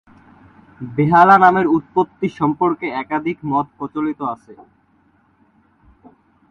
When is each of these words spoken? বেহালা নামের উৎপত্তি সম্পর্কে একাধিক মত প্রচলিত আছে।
বেহালা 0.81 1.35
নামের 1.37 1.65
উৎপত্তি 1.69 2.27
সম্পর্কে 2.39 2.87
একাধিক 3.01 3.37
মত 3.43 3.65
প্রচলিত 3.77 4.19
আছে। 4.33 4.53